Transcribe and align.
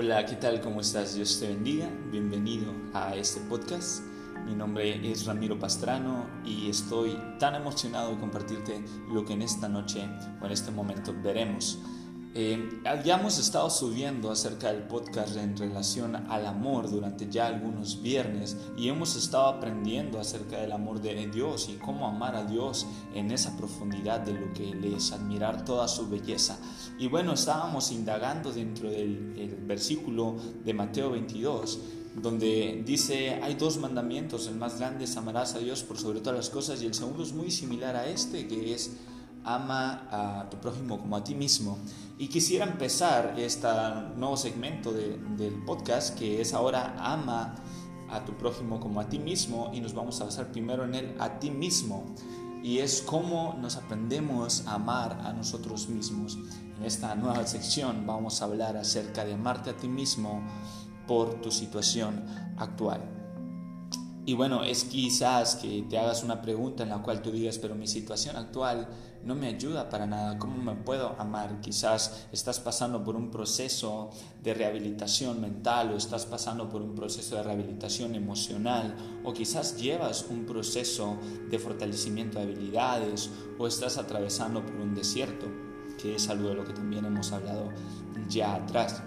Hola, 0.00 0.24
¿qué 0.24 0.36
tal? 0.36 0.60
¿Cómo 0.60 0.80
estás? 0.80 1.16
Dios 1.16 1.40
te 1.40 1.48
bendiga. 1.48 1.88
Bienvenido 2.12 2.72
a 2.94 3.16
este 3.16 3.40
podcast. 3.40 4.04
Mi 4.46 4.54
nombre 4.54 5.10
es 5.10 5.26
Ramiro 5.26 5.58
Pastrano 5.58 6.24
y 6.44 6.70
estoy 6.70 7.18
tan 7.40 7.56
emocionado 7.56 8.12
de 8.12 8.20
compartirte 8.20 8.80
lo 9.12 9.24
que 9.24 9.32
en 9.32 9.42
esta 9.42 9.68
noche 9.68 10.08
o 10.40 10.46
en 10.46 10.52
este 10.52 10.70
momento 10.70 11.12
veremos. 11.20 11.80
Eh, 12.34 12.82
habíamos 12.84 13.38
estado 13.38 13.70
subiendo 13.70 14.30
acerca 14.30 14.70
del 14.70 14.82
podcast 14.82 15.36
en 15.36 15.56
relación 15.56 16.14
al 16.14 16.46
amor 16.46 16.90
durante 16.90 17.28
ya 17.30 17.46
algunos 17.46 18.02
viernes 18.02 18.56
y 18.76 18.88
hemos 18.88 19.16
estado 19.16 19.46
aprendiendo 19.46 20.20
acerca 20.20 20.58
del 20.58 20.72
amor 20.72 21.00
de 21.00 21.26
Dios 21.28 21.70
y 21.70 21.78
cómo 21.78 22.06
amar 22.06 22.36
a 22.36 22.44
Dios 22.44 22.86
en 23.14 23.30
esa 23.30 23.56
profundidad 23.56 24.20
de 24.20 24.34
lo 24.34 24.52
que 24.52 24.70
Él 24.70 24.84
es, 24.84 25.10
admirar 25.12 25.64
toda 25.64 25.88
su 25.88 26.08
belleza. 26.08 26.58
Y 26.98 27.08
bueno, 27.08 27.32
estábamos 27.32 27.90
indagando 27.92 28.52
dentro 28.52 28.90
del 28.90 29.58
versículo 29.66 30.36
de 30.64 30.74
Mateo 30.74 31.10
22 31.10 31.78
donde 32.14 32.82
dice, 32.84 33.38
hay 33.42 33.54
dos 33.54 33.78
mandamientos, 33.78 34.48
el 34.48 34.56
más 34.56 34.78
grande 34.78 35.04
es 35.04 35.16
amarás 35.16 35.54
a 35.54 35.58
Dios 35.58 35.82
por 35.82 35.98
sobre 35.98 36.20
todas 36.20 36.36
las 36.36 36.50
cosas 36.50 36.82
y 36.82 36.86
el 36.86 36.94
segundo 36.94 37.22
es 37.22 37.32
muy 37.32 37.50
similar 37.50 37.96
a 37.96 38.08
este, 38.08 38.48
que 38.48 38.74
es 38.74 38.92
ama 39.54 40.08
a 40.10 40.50
tu 40.50 40.58
prójimo 40.58 40.98
como 40.98 41.16
a 41.16 41.24
ti 41.24 41.34
mismo. 41.34 41.78
Y 42.18 42.28
quisiera 42.28 42.64
empezar 42.64 43.34
este 43.38 43.68
nuevo 44.16 44.36
segmento 44.36 44.92
del 44.92 45.62
podcast 45.64 46.18
que 46.18 46.40
es 46.40 46.52
ahora 46.52 46.94
ama 46.98 47.54
a 48.10 48.24
tu 48.24 48.32
prójimo 48.36 48.80
como 48.80 49.00
a 49.00 49.08
ti 49.08 49.18
mismo 49.18 49.70
y 49.72 49.80
nos 49.80 49.94
vamos 49.94 50.20
a 50.20 50.24
basar 50.24 50.50
primero 50.50 50.84
en 50.84 50.94
el 50.94 51.20
a 51.20 51.38
ti 51.38 51.50
mismo 51.50 52.14
y 52.62 52.78
es 52.78 53.02
cómo 53.02 53.54
nos 53.60 53.76
aprendemos 53.76 54.66
a 54.66 54.74
amar 54.74 55.20
a 55.24 55.32
nosotros 55.32 55.88
mismos. 55.88 56.38
En 56.76 56.84
esta 56.84 57.14
nueva 57.14 57.46
sección 57.46 58.06
vamos 58.06 58.40
a 58.40 58.46
hablar 58.46 58.76
acerca 58.76 59.24
de 59.24 59.34
amarte 59.34 59.70
a 59.70 59.76
ti 59.76 59.88
mismo 59.88 60.42
por 61.06 61.40
tu 61.40 61.50
situación 61.50 62.24
actual. 62.56 63.17
Y 64.28 64.34
bueno, 64.34 64.62
es 64.62 64.84
quizás 64.84 65.54
que 65.54 65.86
te 65.88 65.96
hagas 65.96 66.22
una 66.22 66.42
pregunta 66.42 66.82
en 66.82 66.90
la 66.90 67.00
cual 67.00 67.22
tú 67.22 67.30
digas, 67.30 67.56
pero 67.56 67.74
mi 67.74 67.86
situación 67.86 68.36
actual 68.36 68.86
no 69.24 69.34
me 69.34 69.46
ayuda 69.46 69.88
para 69.88 70.04
nada, 70.04 70.38
¿cómo 70.38 70.62
me 70.62 70.74
puedo 70.74 71.16
amar? 71.18 71.62
Quizás 71.62 72.26
estás 72.30 72.60
pasando 72.60 73.02
por 73.02 73.16
un 73.16 73.30
proceso 73.30 74.10
de 74.42 74.52
rehabilitación 74.52 75.40
mental 75.40 75.92
o 75.92 75.96
estás 75.96 76.26
pasando 76.26 76.68
por 76.68 76.82
un 76.82 76.94
proceso 76.94 77.36
de 77.36 77.42
rehabilitación 77.42 78.14
emocional 78.14 78.94
o 79.24 79.32
quizás 79.32 79.78
llevas 79.78 80.26
un 80.28 80.44
proceso 80.44 81.16
de 81.50 81.58
fortalecimiento 81.58 82.36
de 82.36 82.44
habilidades 82.44 83.30
o 83.58 83.66
estás 83.66 83.96
atravesando 83.96 84.60
por 84.60 84.74
un 84.76 84.94
desierto, 84.94 85.46
que 85.96 86.16
es 86.16 86.28
algo 86.28 86.50
de 86.50 86.54
lo 86.54 86.66
que 86.66 86.74
también 86.74 87.06
hemos 87.06 87.32
hablado 87.32 87.70
ya 88.28 88.56
atrás. 88.56 89.02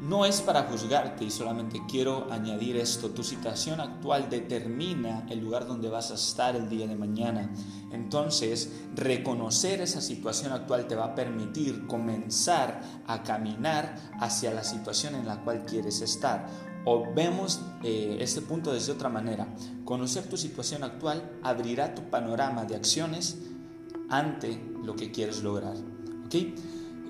No 0.00 0.24
es 0.24 0.40
para 0.40 0.62
juzgarte 0.62 1.26
y 1.26 1.30
solamente 1.30 1.82
quiero 1.86 2.26
añadir 2.32 2.78
esto. 2.78 3.10
Tu 3.10 3.22
situación 3.22 3.80
actual 3.80 4.30
determina 4.30 5.26
el 5.28 5.40
lugar 5.40 5.66
donde 5.66 5.90
vas 5.90 6.10
a 6.10 6.14
estar 6.14 6.56
el 6.56 6.70
día 6.70 6.86
de 6.86 6.96
mañana. 6.96 7.52
Entonces, 7.92 8.72
reconocer 8.94 9.82
esa 9.82 10.00
situación 10.00 10.52
actual 10.52 10.88
te 10.88 10.94
va 10.94 11.04
a 11.04 11.14
permitir 11.14 11.86
comenzar 11.86 12.80
a 13.06 13.22
caminar 13.22 13.94
hacia 14.18 14.54
la 14.54 14.64
situación 14.64 15.16
en 15.16 15.26
la 15.26 15.42
cual 15.42 15.66
quieres 15.66 16.00
estar. 16.00 16.46
O 16.86 17.12
vemos 17.14 17.60
eh, 17.82 18.16
este 18.20 18.40
punto 18.40 18.72
desde 18.72 18.92
otra 18.92 19.10
manera. 19.10 19.54
Conocer 19.84 20.26
tu 20.28 20.38
situación 20.38 20.82
actual 20.82 21.30
abrirá 21.42 21.94
tu 21.94 22.08
panorama 22.08 22.64
de 22.64 22.74
acciones 22.74 23.36
ante 24.08 24.64
lo 24.82 24.96
que 24.96 25.10
quieres 25.10 25.42
lograr. 25.42 25.76
¿Okay? 26.24 26.54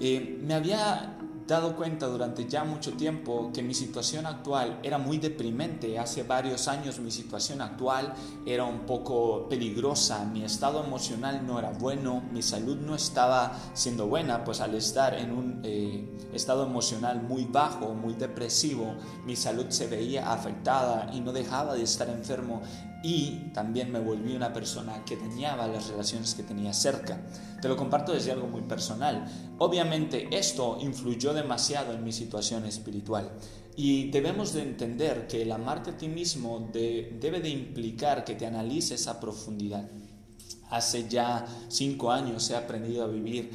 Eh, 0.00 0.40
me 0.42 0.54
había 0.54 1.19
dado 1.50 1.74
cuenta 1.74 2.06
durante 2.06 2.46
ya 2.46 2.64
mucho 2.64 2.92
tiempo 2.92 3.50
que 3.52 3.62
mi 3.62 3.74
situación 3.74 4.24
actual 4.24 4.78
era 4.82 4.98
muy 4.98 5.18
deprimente. 5.18 5.98
Hace 5.98 6.22
varios 6.22 6.68
años 6.68 7.00
mi 7.00 7.10
situación 7.10 7.60
actual 7.60 8.14
era 8.46 8.64
un 8.64 8.86
poco 8.86 9.48
peligrosa, 9.48 10.24
mi 10.24 10.44
estado 10.44 10.84
emocional 10.84 11.44
no 11.46 11.58
era 11.58 11.70
bueno, 11.70 12.22
mi 12.32 12.40
salud 12.40 12.76
no 12.78 12.94
estaba 12.94 13.52
siendo 13.74 14.06
buena, 14.06 14.44
pues 14.44 14.60
al 14.60 14.74
estar 14.74 15.14
en 15.14 15.32
un 15.32 15.60
eh, 15.64 16.08
estado 16.32 16.64
emocional 16.64 17.20
muy 17.22 17.44
bajo, 17.44 17.94
muy 17.94 18.14
depresivo, 18.14 18.94
mi 19.26 19.34
salud 19.34 19.66
se 19.70 19.88
veía 19.88 20.32
afectada 20.32 21.10
y 21.12 21.20
no 21.20 21.32
dejaba 21.32 21.74
de 21.74 21.82
estar 21.82 22.08
enfermo 22.08 22.62
y 23.02 23.50
también 23.54 23.90
me 23.90 23.98
volví 23.98 24.36
una 24.36 24.52
persona 24.52 25.04
que 25.04 25.16
dañaba 25.16 25.66
las 25.66 25.88
relaciones 25.88 26.34
que 26.34 26.42
tenía 26.42 26.72
cerca. 26.72 27.18
Te 27.60 27.68
lo 27.68 27.76
comparto 27.76 28.12
desde 28.12 28.32
algo 28.32 28.46
muy 28.46 28.62
personal. 28.62 29.26
Obviamente 29.58 30.28
esto 30.30 30.78
influyó 30.80 31.32
demasiado 31.42 31.92
en 31.92 32.04
mi 32.04 32.12
situación 32.12 32.64
espiritual 32.64 33.30
y 33.76 34.10
debemos 34.10 34.52
de 34.52 34.62
entender 34.62 35.26
que 35.26 35.42
el 35.42 35.52
amarte 35.52 35.90
a 35.90 35.96
ti 35.96 36.08
mismo 36.08 36.68
debe 36.72 37.40
de 37.40 37.48
implicar 37.48 38.24
que 38.24 38.34
te 38.34 38.46
analices 38.46 39.06
a 39.08 39.20
profundidad. 39.20 39.88
Hace 40.70 41.08
ya 41.08 41.46
cinco 41.68 42.12
años 42.12 42.48
he 42.50 42.56
aprendido 42.56 43.04
a 43.04 43.08
vivir 43.08 43.50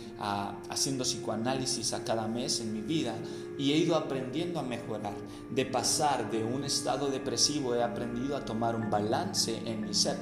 haciendo 0.70 1.04
psicoanálisis 1.04 1.94
a 1.94 2.04
cada 2.04 2.28
mes 2.28 2.60
en 2.60 2.74
mi 2.74 2.82
vida 2.82 3.16
y 3.58 3.72
he 3.72 3.78
ido 3.78 3.96
aprendiendo 3.96 4.60
a 4.60 4.64
mejorar. 4.64 5.14
De 5.52 5.66
pasar 5.66 6.30
de 6.32 6.44
un 6.44 6.64
estado 6.64 7.08
depresivo 7.10 7.76
he 7.76 7.84
aprendido 7.84 8.36
a 8.36 8.44
tomar 8.44 8.76
un 8.76 8.90
balance 8.90 9.62
en 9.66 9.82
mi 9.82 9.94
ser. 9.94 10.18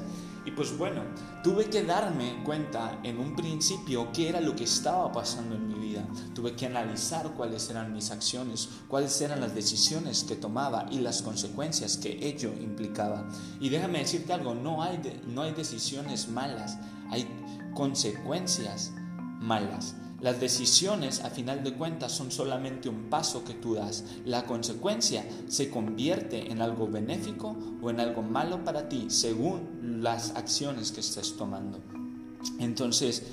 Y 0.46 0.52
pues 0.52 0.78
bueno, 0.78 1.02
tuve 1.44 1.66
que 1.70 1.84
darme 1.84 2.44
cuenta 2.44 3.00
en 3.04 3.18
un 3.20 3.36
principio 3.36 4.12
qué 4.12 4.30
era 4.30 4.42
lo 4.42 4.56
que 4.56 4.66
estaba 4.66 5.12
pasando 5.12 5.56
en 5.56 5.68
mi 5.68 5.76
vida. 5.76 6.06
Tuve 6.34 6.54
que 6.54 6.66
analizar 6.66 7.32
cuáles 7.34 7.70
eran 7.70 7.94
mis 7.94 8.12
acciones, 8.12 8.70
cuáles 8.88 9.20
eran 9.22 9.40
las 9.40 9.56
decisiones 9.56 10.24
que 10.24 10.36
tomaba 10.36 10.86
y 10.92 11.00
las 11.00 11.22
consecuencias 11.22 11.98
que 11.98 12.28
ello 12.28 12.54
implicaba. 12.60 13.28
Y 13.60 13.70
déjame 13.70 14.00
decirte 14.00 14.34
algo, 14.34 14.54
no 14.54 14.84
hay, 14.84 15.22
no 15.28 15.44
hay 15.44 15.54
decisiones 15.54 16.28
malas, 16.28 16.78
hay 17.10 17.28
consecuencias 17.74 18.92
malas. 19.40 19.96
Las 20.24 20.40
decisiones, 20.40 21.20
a 21.20 21.30
final 21.30 21.66
de 21.66 21.74
cuentas, 21.74 22.14
son 22.14 22.32
solamente 22.32 22.88
un 22.88 23.10
paso 23.10 23.44
que 23.44 23.56
tú 23.56 23.76
das. 23.76 24.06
La 24.24 24.46
consecuencia 24.46 25.28
se 25.50 25.70
convierte 25.70 26.50
en 26.50 26.62
algo 26.62 26.88
benéfico 26.88 27.58
o 27.82 27.90
en 27.90 28.00
algo 28.00 28.22
malo 28.22 28.64
para 28.64 28.88
ti, 28.88 29.08
según 29.10 30.00
las 30.02 30.34
acciones 30.38 30.94
que 30.94 31.02
estés 31.02 31.36
tomando. 31.36 31.82
Entonces, 32.58 33.24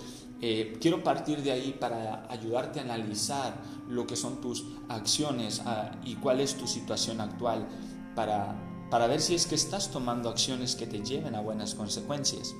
eh, 0.41 0.79
quiero 0.81 1.05
partir 1.05 1.45
de 1.45 1.53
ahí 1.53 1.77
para 1.79 2.27
ayudarte 2.29 2.81
a 2.81 2.83
analizar 2.83 3.63
lo 3.89 4.05
que 4.05 4.17
son 4.17 4.41
tus 4.41 4.65
acciones 4.89 5.63
ah, 5.65 5.93
y 6.05 6.17
cuál 6.17 6.41
es 6.41 6.57
tu 6.57 6.67
situación 6.67 7.21
actual 7.21 7.69
para, 8.17 8.57
para 8.91 9.07
ver 9.07 9.21
si 9.21 9.37
es 9.37 9.47
que 9.47 9.55
estás 9.55 9.93
tomando 9.93 10.29
acciones 10.29 10.75
que 10.75 10.89
te 10.89 11.05
lleven 11.05 11.37
a 11.37 11.41
buenas 11.41 11.77
consecuencias. 11.77 12.53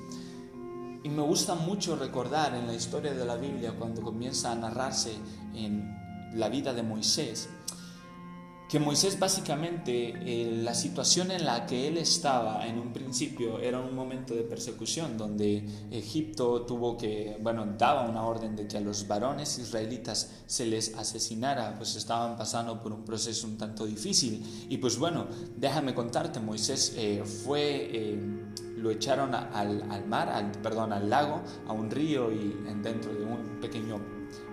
Y 1.03 1.09
me 1.09 1.23
gusta 1.23 1.55
mucho 1.55 1.95
recordar 1.95 2.53
en 2.53 2.67
la 2.67 2.73
historia 2.73 3.13
de 3.13 3.25
la 3.25 3.35
Biblia, 3.35 3.73
cuando 3.77 4.01
comienza 4.01 4.51
a 4.51 4.55
narrarse 4.55 5.13
en 5.55 5.97
la 6.35 6.47
vida 6.47 6.73
de 6.73 6.83
Moisés, 6.83 7.49
que 8.71 8.79
Moisés 8.79 9.19
básicamente 9.19 10.13
eh, 10.15 10.61
la 10.63 10.73
situación 10.73 11.31
en 11.31 11.43
la 11.43 11.65
que 11.65 11.89
él 11.89 11.97
estaba 11.97 12.65
en 12.65 12.79
un 12.79 12.93
principio 12.93 13.59
era 13.59 13.81
un 13.81 13.93
momento 13.93 14.33
de 14.33 14.43
persecución 14.43 15.17
donde 15.17 15.67
Egipto 15.91 16.61
tuvo 16.61 16.95
que, 16.95 17.37
bueno, 17.41 17.65
daba 17.77 18.07
una 18.09 18.23
orden 18.23 18.55
de 18.55 18.69
que 18.69 18.77
a 18.77 18.79
los 18.79 19.09
varones 19.09 19.59
israelitas 19.59 20.43
se 20.45 20.65
les 20.65 20.95
asesinara, 20.95 21.75
pues 21.75 21.97
estaban 21.97 22.37
pasando 22.37 22.81
por 22.81 22.93
un 22.93 23.03
proceso 23.03 23.45
un 23.45 23.57
tanto 23.57 23.85
difícil. 23.85 24.41
Y 24.69 24.77
pues 24.77 24.97
bueno, 24.97 25.27
déjame 25.57 25.93
contarte, 25.93 26.39
Moisés 26.39 26.93
eh, 26.95 27.23
fue... 27.25 27.89
Eh, 27.91 28.19
lo 28.81 28.91
echaron 28.91 29.33
al, 29.35 30.05
mar, 30.07 30.29
al, 30.29 30.51
perdón, 30.51 30.93
al 30.93 31.09
lago, 31.09 31.41
a 31.67 31.73
un 31.73 31.89
río 31.89 32.31
y 32.31 32.57
dentro 32.81 33.13
de 33.13 33.23
un 33.23 33.59
pequeño 33.61 33.99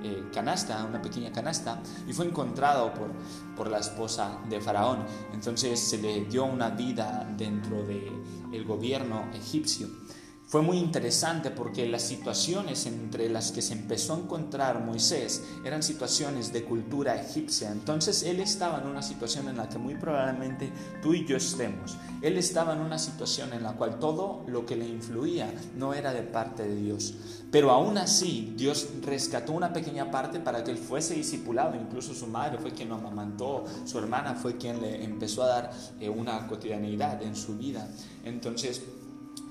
eh, 0.03 0.25
canasta, 0.33 0.85
una 0.85 1.01
pequeña 1.01 1.33
canasta, 1.33 1.81
y 2.07 2.13
fue 2.13 2.27
encontrado 2.27 2.93
por, 2.95 3.11
por 3.57 3.69
la 3.71 3.79
esposa 3.79 4.39
de 4.49 4.61
Faraón. 4.61 5.05
Entonces 5.33 5.81
se 5.81 5.99
le 5.99 6.25
dio 6.27 6.45
una 6.45 6.71
vida 6.71 7.29
dentro 7.37 7.83
del 7.85 8.13
el 8.53 8.65
gobierno 8.65 9.29
egipcio. 9.35 9.89
Fue 10.49 10.63
muy 10.63 10.79
interesante 10.79 11.51
porque 11.51 11.87
las 11.87 12.01
situaciones 12.01 12.87
entre 12.87 13.29
las 13.29 13.53
que 13.53 13.61
se 13.61 13.75
empezó 13.75 14.15
a 14.15 14.19
encontrar 14.19 14.83
Moisés 14.83 15.45
eran 15.63 15.83
situaciones 15.83 16.55
de 16.55 16.65
cultura 16.65 17.21
egipcia. 17.21 17.71
Entonces 17.71 18.23
él 18.23 18.41
estaba 18.41 18.79
en 18.81 18.87
una 18.87 19.03
situación 19.03 19.47
en 19.49 19.59
la 19.59 19.69
que 19.69 19.77
muy 19.77 19.97
probablemente 19.97 20.73
tú 21.03 21.13
y 21.13 21.27
yo 21.27 21.37
estemos. 21.37 21.99
Él 22.23 22.39
estaba 22.39 22.73
en 22.73 22.81
una 22.81 22.99
situación 22.99 23.53
en 23.53 23.63
la 23.63 23.75
cual 23.75 23.99
todo 23.99 24.43
lo 24.47 24.65
que 24.65 24.77
le 24.77 24.89
influía 24.89 25.53
no 25.77 25.93
era 25.93 26.15
de 26.15 26.23
parte 26.23 26.67
de 26.67 26.77
Dios. 26.77 27.13
Pero 27.51 27.71
aún 27.71 27.99
así 27.99 28.55
Dios 28.57 28.89
rescató 29.03 29.53
una 29.53 29.75
pequeña 29.75 30.11
parte 30.11 30.41
para 30.41 30.65
que 30.65 30.71
él 30.71 30.79
fuese 30.79 31.13
discipulado. 31.13 31.77
Incluso 31.77 32.15
su 32.15 32.27
madre 32.27 32.57
fue 32.57 32.73
quien 32.73 32.89
lo 32.89 32.95
amamantó, 32.95 33.67
su 33.85 33.99
hermana 33.99 34.35
fue 34.35 34.57
quien 34.57 34.81
le 34.81 35.05
empezó 35.05 35.43
a 35.43 35.49
dar 35.49 35.73
eh, 36.01 36.09
una 36.09 36.47
cotidianidad 36.47 37.23
en 37.23 37.37
su 37.37 37.59
vida. 37.59 37.87
Entonces 38.25 38.81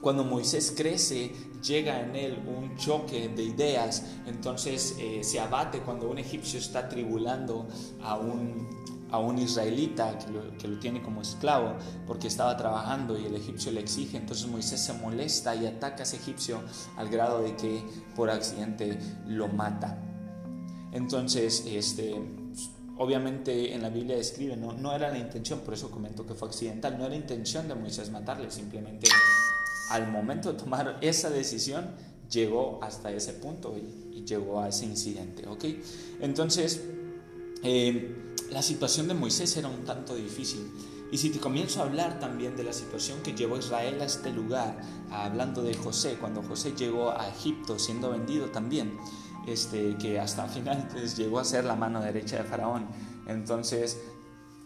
cuando 0.01 0.23
Moisés 0.23 0.73
crece, 0.75 1.31
llega 1.63 2.01
en 2.01 2.15
él 2.15 2.37
un 2.47 2.75
choque 2.77 3.29
de 3.29 3.43
ideas, 3.43 4.03
entonces 4.27 4.95
eh, 4.99 5.23
se 5.23 5.39
abate 5.39 5.79
cuando 5.79 6.09
un 6.09 6.17
egipcio 6.17 6.59
está 6.59 6.87
tribulando 6.87 7.67
a 8.01 8.15
un, 8.15 8.67
a 9.11 9.19
un 9.19 9.39
israelita 9.39 10.17
que 10.17 10.31
lo, 10.31 10.57
que 10.57 10.67
lo, 10.67 10.79
tiene 10.79 11.01
como 11.01 11.21
esclavo 11.21 11.75
porque 12.05 12.27
estaba 12.27 12.55
trabajando 12.57 13.17
y 13.17 13.25
el 13.25 13.35
egipcio 13.35 13.71
le 13.71 13.81
exige, 13.81 14.17
entonces 14.17 14.47
Moisés 14.47 14.81
se 14.81 14.93
molesta 14.93 15.55
y 15.55 15.65
ataca 15.65 15.99
a 15.99 16.03
ese 16.03 16.17
egipcio 16.17 16.61
al 16.95 17.09
grado 17.09 17.41
de 17.41 17.55
que 17.55 17.83
por 18.15 18.29
accidente 18.29 18.97
lo 19.27 19.47
mata. 19.47 20.03
Entonces, 20.91 21.65
este, 21.67 22.15
obviamente 22.97 23.73
en 23.73 23.81
la 23.81 23.89
Biblia 23.89 24.15
describe, 24.15 24.55
no, 24.55 24.73
no 24.73 24.93
era 24.93 25.09
la 25.09 25.17
intención, 25.17 25.59
por 25.59 25.73
eso 25.73 25.91
comento 25.91 26.25
que 26.25 26.33
fue 26.33 26.47
accidental, 26.47 26.97
no 26.97 27.05
era 27.05 27.15
intención 27.15 27.67
de 27.67 27.75
Moisés 27.75 28.09
matarle, 28.09 28.49
simplemente 28.51 29.07
al 29.89 30.11
momento 30.11 30.51
de 30.53 30.59
tomar 30.59 30.97
esa 31.01 31.29
decisión, 31.29 31.91
llegó 32.29 32.79
hasta 32.81 33.11
ese 33.11 33.33
punto 33.33 33.75
y, 33.77 34.05
llegó 34.27 34.59
a 34.59 34.67
ese 34.67 34.83
incidente. 34.83 35.47
¿ok? 35.47 35.63
Entonces, 36.19 36.81
eh, 37.63 38.13
la 38.51 38.61
situación 38.61 39.07
de 39.07 39.13
Moisés 39.13 39.55
era 39.55 39.69
un 39.69 39.85
tanto 39.85 40.15
difícil. 40.15 40.69
Y 41.11 41.17
si 41.17 41.29
te 41.29 41.39
comienzo 41.39 41.81
a 41.81 41.85
hablar 41.85 42.19
también 42.19 42.57
de 42.57 42.63
la 42.63 42.73
situación 42.73 43.21
que 43.23 43.33
llevó 43.33 43.57
Israel 43.57 44.01
a 44.01 44.05
este 44.05 44.31
lugar, 44.31 44.81
hablando 45.09 45.63
de 45.63 45.73
José, 45.75 46.17
cuando 46.19 46.43
José 46.43 46.73
llegó 46.77 47.11
a 47.11 47.29
Egipto 47.29 47.79
siendo 47.79 48.09
vendido 48.09 48.47
también, 48.47 48.97
este, 49.47 49.95
que 49.97 50.19
hasta 50.19 50.45
el 50.47 50.51
final 50.51 50.89
pues, 50.91 51.15
llegó 51.15 51.39
a 51.39 51.45
ser 51.45 51.63
la 51.63 51.75
mano 51.75 52.01
derecha 52.01 52.37
de 52.37 52.43
Faraón. 52.43 52.87
Entonces, 53.27 53.97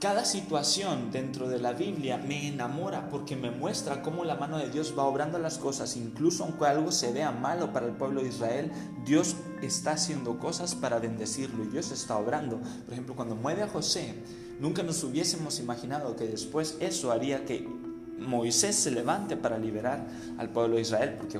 cada 0.02 0.26
situación 0.26 1.12
dentro 1.12 1.48
de 1.48 1.60
la 1.60 1.74
Biblia 1.74 2.18
me 2.18 2.48
enamora 2.48 3.08
porque 3.10 3.36
me 3.36 3.52
muestra 3.52 4.02
cómo 4.02 4.26
la 4.26 4.34
mano 4.34 4.58
de 4.58 4.68
Dios 4.68 4.96
va 4.98 5.04
obrando 5.04 5.38
las 5.38 5.60
cosas, 5.60 5.96
incluso 5.96 6.44
aunque 6.44 6.66
algo 6.66 6.92
se 6.92 7.14
vea 7.14 7.32
malo 7.32 7.72
para 7.72 7.86
el 7.86 7.94
pueblo 7.94 8.24
de 8.24 8.30
Israel, 8.30 8.72
Dios 9.06 9.36
está 9.62 9.92
haciendo 9.92 10.40
cosas 10.40 10.74
para 10.74 10.98
bendecirlo 10.98 11.64
y 11.64 11.68
Dios 11.68 11.92
está 11.92 12.18
obrando. 12.18 12.60
Por 12.86 12.94
ejemplo, 12.94 13.16
cuando 13.16 13.36
mueve 13.36 13.62
a 13.62 13.68
José, 13.68 14.16
nunca 14.60 14.82
nos 14.82 15.04
hubiésemos 15.04 15.60
imaginado 15.60 16.16
que 16.16 16.26
después 16.26 16.78
eso 16.80 17.12
haría 17.12 17.46
que 17.46 17.70
Moisés 18.18 18.78
se 18.78 18.90
levante 18.90 19.38
para 19.38 19.60
liberar 19.60 20.08
al 20.40 20.50
pueblo 20.50 20.78
de 20.78 20.82
Israel, 20.82 21.16
porque 21.20 21.40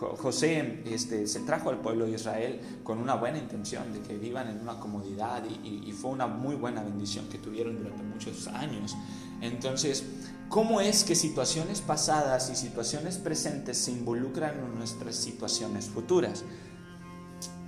José 0.00 0.82
este, 0.86 1.26
se 1.26 1.40
trajo 1.40 1.70
al 1.70 1.80
pueblo 1.80 2.06
de 2.06 2.12
Israel 2.12 2.60
con 2.82 2.98
una 2.98 3.14
buena 3.16 3.38
intención 3.38 3.92
de 3.92 4.00
que 4.00 4.16
vivan 4.16 4.48
en 4.48 4.60
una 4.60 4.78
comodidad 4.80 5.42
y, 5.44 5.92
fue 5.92 6.10
una 6.10 6.26
muy 6.26 6.54
buena 6.54 6.82
bendición 6.82 7.28
que 7.28 7.38
tuvieron 7.38 7.76
durante 7.76 8.02
muchos 8.02 8.46
años. 8.48 8.96
Entonces, 9.42 10.04
¿cómo 10.48 10.80
es 10.80 11.04
que 11.04 11.14
situaciones 11.14 11.82
pasadas 11.82 12.50
y 12.50 12.56
situaciones 12.56 13.18
presentes 13.18 13.76
se 13.76 13.92
involucran 13.92 14.58
en 14.58 14.78
nuestras 14.78 15.16
situaciones 15.16 15.86
futuras? 15.86 16.44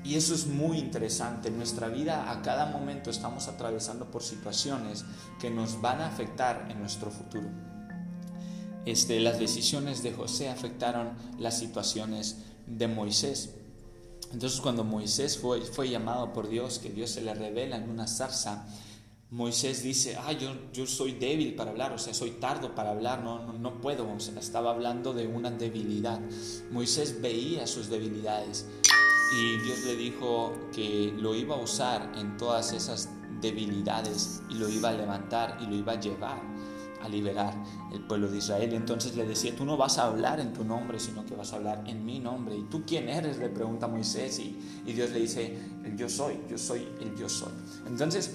Y 0.05 0.17
eso 0.17 0.34
es 0.34 0.46
muy 0.46 0.79
interesante. 0.79 1.49
En 1.49 1.58
nuestra 1.58 1.88
vida 1.88 2.31
a 2.31 2.43
cada 2.43 2.67
momento 2.67 3.11
estamos 3.11 3.49
atravesando 3.49 4.11
por 4.11 4.23
situaciones 4.23 5.05
que 5.38 5.50
nos 5.50 5.81
van 5.81 6.00
a 6.00 6.06
afectar 6.06 6.67
en 6.70 6.81
nuestro 6.81 7.11
futuro. 7.11 7.71
Este, 8.84 9.20
las 9.20 9.38
decisiones 9.38 10.02
de 10.02 10.12
José 10.12 10.49
afectaron 10.49 11.11
las 11.38 11.58
situaciones 11.58 12.38
de 12.67 12.88
Moisés. 12.88 13.55
Entonces 14.32 14.61
cuando 14.61 14.82
Moisés 14.82 15.38
fue, 15.38 15.88
llamado 15.88 16.32
por 16.32 16.49
Dios, 16.49 16.79
que 16.79 16.90
Dios 16.90 17.11
se 17.11 17.23
le 17.23 17.34
revela 17.34 17.76
en 17.76 17.88
una 17.88 18.06
zarza, 18.06 18.67
Moisés 19.31 19.82
dice, 19.82 20.17
ah, 20.17 20.32
yo, 20.32 20.87
soy 20.87 21.12
débil 21.12 21.55
para 21.55 21.70
hablar, 21.70 21.93
o 21.93 21.99
sea, 21.99 22.12
soy 22.12 22.32
tardo 22.32 22.75
para 22.75 22.90
hablar, 22.90 23.23
no 23.23 23.81
puedo, 23.81 24.11
o 24.11 24.20
sea, 24.20 24.38
estaba 24.38 24.70
hablando 24.70 25.14
de 25.14 25.26
una 25.26 25.50
debilidad. 25.50 26.20
Moisés 26.70 27.20
veía 27.23 27.67
sus 27.67 27.88
debilidades 27.88 28.67
y 29.34 29.58
Dios 29.58 29.84
le 29.84 29.96
dijo 29.96 30.52
que 30.75 31.14
lo 31.17 31.34
iba 31.34 31.55
a 31.55 31.58
usar 31.58 32.12
en 32.17 32.37
todas 32.37 32.73
esas 32.73 33.08
debilidades 33.40 34.43
y 34.50 34.55
lo 34.55 34.69
iba 34.69 34.90
a 34.90 34.93
levantar 34.93 35.58
y 35.62 35.67
lo 35.67 35.76
iba 35.76 35.93
a 35.93 36.00
llevar 36.00 36.43
a 37.02 37.08
liberar 37.08 37.54
el 37.93 38.00
pueblo 38.00 38.31
de 38.31 38.38
Israel. 38.38 38.72
Entonces 38.72 39.16
le 39.16 39.26
decía, 39.26 39.54
tú 39.56 39.64
no 39.64 39.76
vas 39.76 39.99
a 39.99 40.04
hablar 40.04 40.40
en 40.40 40.52
tu 40.52 40.64
nombre, 40.64 40.99
sino 40.99 41.25
que 41.25 41.34
vas 41.34 41.52
a 41.52 41.56
hablar 41.56 41.84
en 41.87 42.04
mi 42.04 42.19
nombre. 42.19 42.56
¿Y 42.56 42.62
tú 42.64 42.82
quién 42.87 43.08
eres? 43.08 43.38
Le 43.38 43.49
pregunta 43.49 43.88
Moisés 43.88 44.38
y, 44.38 44.56
Dios 44.93 45.10
le 45.10 45.20
dice, 45.20 45.58
yo 45.96 46.08
soy, 46.08 46.38
yo 46.49 46.58
soy 46.58 46.87
el 47.00 47.16
yo 47.16 47.28
soy. 47.28 47.52
Entonces, 47.87 48.32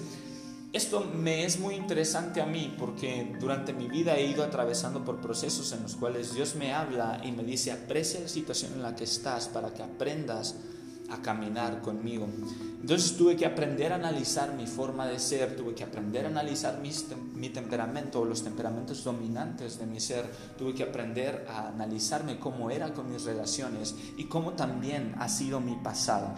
esto 0.72 1.00
me 1.00 1.44
es 1.44 1.58
muy 1.58 1.74
interesante 1.74 2.42
a 2.42 2.46
mí 2.46 2.74
porque 2.78 3.34
durante 3.40 3.72
mi 3.72 3.88
vida 3.88 4.16
he 4.16 4.26
ido 4.26 4.44
atravesando 4.44 5.02
por 5.02 5.20
procesos 5.20 5.72
en 5.72 5.82
los 5.82 5.96
cuales 5.96 6.34
Dios 6.34 6.56
me 6.56 6.74
habla 6.74 7.22
y 7.24 7.32
me 7.32 7.42
dice, 7.42 7.72
aprecia 7.72 8.20
la 8.20 8.28
situación 8.28 8.74
en 8.74 8.82
la 8.82 8.94
que 8.94 9.04
estás 9.04 9.48
para 9.48 9.72
que 9.72 9.82
aprendas 9.82 10.56
a 11.10 11.22
caminar 11.22 11.80
conmigo. 11.80 12.28
Entonces 12.80 13.16
tuve 13.16 13.36
que 13.36 13.46
aprender 13.46 13.92
a 13.92 13.96
analizar 13.96 14.54
mi 14.54 14.66
forma 14.66 15.06
de 15.06 15.18
ser, 15.18 15.56
tuve 15.56 15.74
que 15.74 15.84
aprender 15.84 16.24
a 16.26 16.28
analizar 16.28 16.78
mi, 16.80 16.90
mi 17.34 17.50
temperamento, 17.50 18.24
los 18.24 18.42
temperamentos 18.44 19.02
dominantes 19.04 19.78
de 19.78 19.86
mi 19.86 20.00
ser, 20.00 20.24
tuve 20.56 20.74
que 20.74 20.84
aprender 20.84 21.46
a 21.48 21.68
analizarme 21.68 22.38
cómo 22.38 22.70
era 22.70 22.94
con 22.94 23.10
mis 23.10 23.24
relaciones 23.24 23.94
y 24.16 24.24
cómo 24.24 24.52
también 24.52 25.14
ha 25.18 25.28
sido 25.28 25.60
mi 25.60 25.74
pasado. 25.76 26.34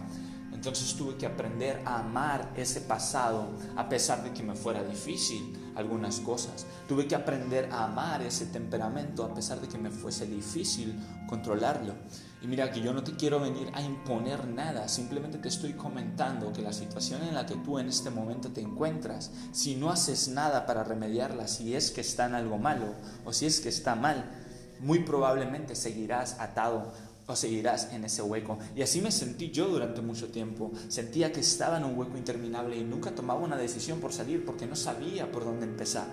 Entonces 0.60 0.94
tuve 0.94 1.16
que 1.16 1.24
aprender 1.24 1.80
a 1.86 2.00
amar 2.00 2.52
ese 2.54 2.82
pasado 2.82 3.48
a 3.76 3.88
pesar 3.88 4.22
de 4.22 4.34
que 4.34 4.42
me 4.42 4.54
fuera 4.54 4.84
difícil 4.84 5.58
algunas 5.74 6.20
cosas. 6.20 6.66
Tuve 6.86 7.08
que 7.08 7.14
aprender 7.14 7.70
a 7.72 7.84
amar 7.84 8.20
ese 8.20 8.44
temperamento 8.44 9.24
a 9.24 9.32
pesar 9.32 9.58
de 9.58 9.68
que 9.68 9.78
me 9.78 9.90
fuese 9.90 10.26
difícil 10.26 10.94
controlarlo. 11.26 11.94
Y 12.42 12.46
mira 12.46 12.70
que 12.70 12.82
yo 12.82 12.92
no 12.92 13.02
te 13.02 13.16
quiero 13.16 13.40
venir 13.40 13.70
a 13.72 13.80
imponer 13.80 14.46
nada, 14.48 14.86
simplemente 14.88 15.38
te 15.38 15.48
estoy 15.48 15.72
comentando 15.72 16.52
que 16.52 16.60
la 16.60 16.74
situación 16.74 17.22
en 17.22 17.36
la 17.36 17.46
que 17.46 17.56
tú 17.56 17.78
en 17.78 17.88
este 17.88 18.10
momento 18.10 18.50
te 18.50 18.60
encuentras, 18.60 19.30
si 19.52 19.76
no 19.76 19.88
haces 19.88 20.28
nada 20.28 20.66
para 20.66 20.84
remediarla, 20.84 21.48
si 21.48 21.74
es 21.74 21.90
que 21.90 22.02
está 22.02 22.26
en 22.26 22.34
algo 22.34 22.58
malo 22.58 22.96
o 23.24 23.32
si 23.32 23.46
es 23.46 23.60
que 23.60 23.70
está 23.70 23.94
mal, 23.94 24.30
muy 24.78 25.00
probablemente 25.00 25.74
seguirás 25.74 26.38
atado 26.38 26.92
o 27.30 27.36
seguirás 27.36 27.92
en 27.92 28.04
ese 28.04 28.22
hueco. 28.22 28.58
Y 28.74 28.82
así 28.82 29.00
me 29.00 29.10
sentí 29.10 29.50
yo 29.50 29.68
durante 29.68 30.00
mucho 30.00 30.28
tiempo. 30.28 30.72
Sentía 30.88 31.32
que 31.32 31.40
estaba 31.40 31.78
en 31.78 31.84
un 31.84 31.98
hueco 31.98 32.16
interminable 32.16 32.76
y 32.76 32.84
nunca 32.84 33.14
tomaba 33.14 33.40
una 33.40 33.56
decisión 33.56 34.00
por 34.00 34.12
salir 34.12 34.44
porque 34.44 34.66
no 34.66 34.76
sabía 34.76 35.30
por 35.30 35.44
dónde 35.44 35.66
empezar. 35.66 36.06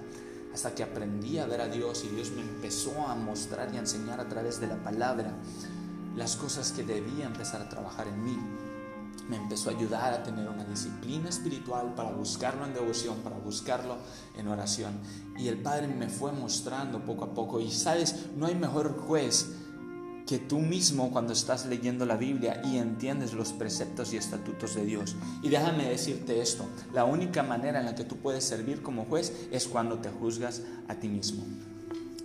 Hasta 0.54 0.74
que 0.74 0.84
aprendí 0.84 1.38
a 1.38 1.46
ver 1.46 1.62
a 1.62 1.68
Dios 1.68 2.04
y 2.06 2.16
Dios 2.16 2.32
me 2.32 2.42
empezó 2.42 3.08
a 3.08 3.16
mostrar 3.16 3.74
y 3.74 3.78
a 3.78 3.82
enseñar 3.82 4.20
a 4.20 4.28
través 4.28 4.60
de 4.60 4.68
la 4.68 4.82
palabra 4.84 5.36
las 6.16 6.36
cosas 6.36 6.72
que 6.72 6.84
debía 6.84 7.26
empezar 7.26 7.62
a 7.62 7.70
trabajar 7.70 8.08
en 8.08 8.24
mí. 8.24 8.38
Me 9.30 9.36
empezó 9.36 9.70
a 9.70 9.74
ayudar 9.74 10.14
a 10.14 10.24
tener 10.24 10.48
una 10.48 10.64
disciplina 10.64 11.30
espiritual 11.30 11.94
para 11.96 12.12
buscarlo 12.12 12.66
en 12.66 12.74
devoción, 12.74 13.18
para 13.18 13.38
buscarlo 13.38 13.98
en 14.38 14.48
oración. 14.48 14.94
Y 15.38 15.50
el 15.50 15.62
Padre 15.62 15.88
me 15.88 16.08
fue 16.08 16.32
mostrando 16.32 17.04
poco 17.04 17.26
a 17.26 17.34
poco. 17.34 17.60
Y 17.60 17.70
sabes, 17.70 18.28
no 18.38 18.46
hay 18.46 18.56
mejor 18.56 18.98
juez 18.98 19.48
que 20.28 20.38
tú 20.38 20.60
mismo 20.60 21.10
cuando 21.10 21.32
estás 21.32 21.66
leyendo 21.66 22.06
la 22.06 22.18
Biblia 22.18 22.62
y 22.66 22.78
entiendes 22.78 23.34
los 23.34 23.54
preceptos 23.54 24.14
y 24.14 24.18
estatutos 24.18 24.76
de 24.76 24.86
Dios. 24.86 25.16
Y 25.42 25.48
déjame 25.48 25.86
decirte 25.86 26.42
esto, 26.42 26.66
la 26.94 27.06
única 27.06 27.44
manera 27.44 27.80
en 27.80 27.86
la 27.86 27.96
que 27.96 28.04
tú 28.04 28.18
puedes 28.18 28.44
servir 28.44 28.82
como 28.82 29.06
juez 29.06 29.32
es 29.52 29.68
cuando 29.68 30.00
te 30.00 30.10
juzgas 30.10 30.64
a 30.90 30.96
ti 30.96 31.08
mismo. 31.08 31.46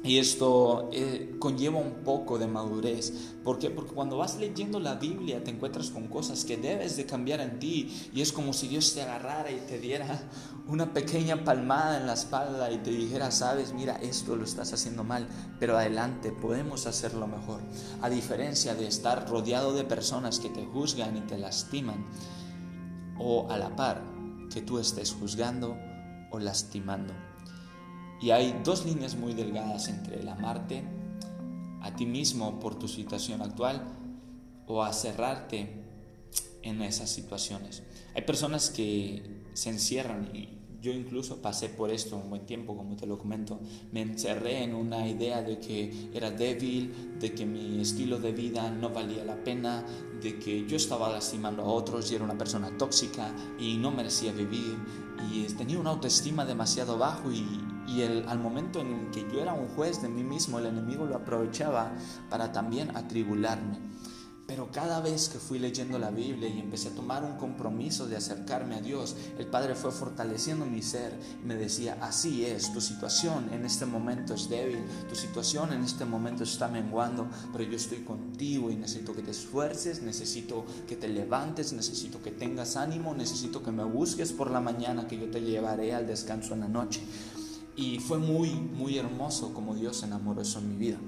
Y 0.05 0.19
esto 0.19 0.91
eh, 0.93 1.37
conlleva 1.39 1.79
un 1.79 2.03
poco 2.03 2.37
de 2.37 2.49
madurez. 2.49 3.13
¿Por 3.45 3.61
qué? 3.61 3.71
Porque 3.71 3.95
cuando 3.95 4.17
vas 4.17 4.37
leyendo 4.37 4.81
la 4.81 4.97
Biblia 4.97 5.45
te 5.45 5.53
encuentras 5.53 5.91
con 5.91 6.09
cosas 6.09 6.45
que 6.45 6.57
debes 6.57 6.97
de 6.97 7.07
cambiar 7.07 7.41
en 7.41 7.61
ti 7.61 8.11
y 8.13 8.21
es 8.21 8.33
como 8.33 8.53
si 8.53 8.67
Dios 8.67 8.95
te 8.95 9.03
agarrara 9.03 9.53
y 9.53 9.61
te 9.61 9.79
diera 9.79 10.29
una 10.67 10.93
pequeña 10.93 11.45
palmada 11.45 11.99
en 11.99 12.07
la 12.09 12.15
espalda 12.15 12.73
y 12.73 12.79
te 12.79 12.91
dijera, 12.91 13.31
sabes, 13.31 13.73
mira, 13.73 13.95
esto 13.97 14.35
lo 14.35 14.45
estás 14.45 14.73
haciendo 14.73 15.05
mal, 15.05 15.29
pero 15.61 15.79
adelante, 15.79 16.33
podemos 16.33 16.87
hacerlo 16.87 17.29
mejor. 17.29 17.61
A 18.01 18.11
diferencia 18.11 18.75
de 18.75 18.89
estar 18.89 19.29
rodeado 19.29 19.73
de 19.73 19.85
personas 19.85 20.41
que 20.41 20.49
te 20.49 20.65
juzgan 20.65 21.17
y 21.17 21.21
te 21.21 21.39
lastiman 21.39 22.05
o 23.19 23.49
a 23.51 23.57
la 23.57 23.77
par 23.77 24.03
que 24.53 24.63
tú 24.63 24.79
estés 24.79 25.13
juzgando 25.13 25.77
o 26.33 26.39
lastimando. 26.41 27.15
Y 28.23 28.31
hay 28.31 28.61
dos 28.65 28.87
líneas 28.87 29.17
muy 29.17 29.35
delgadas 29.35 29.89
entre 29.89 30.21
el 30.21 30.29
amarte 30.29 30.85
a 31.81 31.95
ti 31.97 32.07
mismo 32.07 32.61
por 32.61 32.79
tu 32.79 32.87
situación 32.87 33.43
actual 33.43 33.83
o 34.69 34.85
a 34.85 34.93
cerrarte 34.93 35.83
en 36.63 36.81
esas 36.83 37.11
situaciones. 37.11 37.83
Hay 38.15 38.23
personas 38.23 38.71
que 38.71 39.43
se 39.55 39.71
encierran 39.71 40.35
y 40.35 40.62
yo 40.83 40.93
incluso 40.93 41.41
pasé 41.41 41.69
por 41.69 41.91
esto 41.91 42.17
un 42.17 42.29
buen 42.29 42.45
tiempo, 42.45 42.77
como 42.77 42.97
te 42.97 43.07
lo 43.07 43.19
comento. 43.19 43.61
Me 43.93 44.03
encerré 44.03 44.65
en 44.65 44.75
una 44.75 45.09
idea 45.09 45.41
de 45.43 45.59
que 45.59 46.11
era 46.13 46.31
débil, 46.31 47.19
de 47.21 47.33
que 47.33 47.47
mi 47.47 47.81
estilo 47.81 48.19
de 48.19 48.33
vida 48.33 48.71
no 48.71 48.91
valía 48.91 49.25
la 49.25 49.43
pena, 49.43 49.87
de 50.21 50.39
que 50.39 50.67
yo 50.67 50.77
estaba 50.77 51.09
lastimando 51.09 51.63
a 51.63 51.67
otros 51.67 52.11
y 52.11 52.17
era 52.17 52.25
una 52.25 52.37
persona 52.37 52.77
tóxica 52.77 53.33
y 53.59 53.77
no 53.77 53.93
merecía 53.93 54.33
vivir 54.33 54.77
y 55.33 55.45
tenía 55.55 55.79
una 55.79 55.91
autoestima 55.91 56.45
demasiado 56.45 56.99
bajo 56.99 57.31
y 57.31 57.47
y 57.87 58.03
el, 58.03 58.29
al 58.29 58.39
momento 58.39 58.81
en 58.81 59.11
que 59.11 59.27
yo 59.33 59.41
era 59.41 59.55
un 59.55 59.69
juez 59.69 60.03
de 60.03 60.09
mí 60.09 60.23
mismo, 60.23 60.59
el 60.59 60.67
enemigo 60.67 61.07
lo 61.07 61.17
aprovechaba 61.17 61.93
para 62.31 62.53
también 62.53 62.97
atribularme. 62.97 63.79
Pero 64.53 64.69
cada 64.71 65.01
vez 65.01 65.31
que 65.31 65.39
fui 65.39 65.59
leyendo 65.59 65.99
la 65.99 66.11
Biblia 66.11 66.47
y 66.47 66.61
empecé 66.61 66.89
a 66.89 66.95
tomar 66.95 67.25
un 67.25 67.39
compromiso 67.39 68.07
de 68.07 68.17
acercarme 68.17 68.75
a 68.75 68.83
Dios, 68.83 69.17
el 69.39 69.47
Padre 69.47 69.75
fue 69.75 69.91
fortaleciendo 69.91 70.67
mi 70.67 70.83
ser 70.83 71.19
y 71.43 71.47
me 71.47 71.55
decía, 71.55 71.97
así 72.03 72.45
es, 72.45 72.71
tu 72.71 72.83
situación 72.83 73.49
en 73.55 73.65
este 73.65 73.87
momento 73.87 74.35
es 74.35 74.51
débil, 74.51 74.85
tu 75.09 75.17
situación 75.17 75.73
en 75.73 75.83
este 75.83 76.05
momento 76.05 76.45
está 76.45 76.69
menguando, 76.69 77.29
pero 77.51 77.65
yo 77.65 77.77
estoy 77.77 78.01
contigo 78.01 78.71
y 78.71 78.77
necesito 78.77 79.15
que 79.15 79.23
te 79.23 79.31
esfuerces, 79.31 80.03
necesito 80.03 80.67
que 80.87 80.97
te 80.97 81.09
levantes, 81.09 81.73
necesito 81.73 82.21
que 82.23 82.31
tengas 82.31 82.77
ánimo, 82.77 83.15
necesito 83.15 83.63
que 83.63 83.73
me 83.73 83.85
busques 83.85 84.35
por 84.35 84.51
la 84.51 84.61
mañana, 84.61 85.09
que 85.09 85.19
yo 85.19 85.31
te 85.31 85.41
llevaré 85.41 85.95
al 85.95 86.07
descanso 86.07 86.53
en 86.53 86.61
la 86.61 86.69
noche. 86.69 87.01
Y 87.75 88.01
fue 88.01 88.19
muy, 88.19 88.51
muy 88.51 88.99
hermoso 88.99 89.55
como 89.55 89.75
Dios 89.75 90.03
enamoró 90.03 90.43
eso 90.43 90.59
en 90.59 90.69
mi 90.69 90.77
vida 90.77 90.99